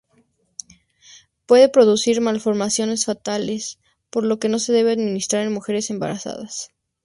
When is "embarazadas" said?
5.91-6.69